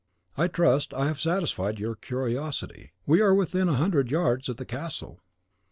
I 0.35 0.47
trust 0.47 0.95
I 0.95 1.05
have 1.05 1.19
satisfied 1.21 1.79
your 1.79 1.93
curiosity. 1.93 2.93
We 3.05 3.21
are 3.21 3.35
within 3.35 3.69
a 3.69 3.75
hundred 3.75 4.09
yards 4.09 4.49
of 4.49 4.57
the 4.57 4.65
castle." 4.65 5.21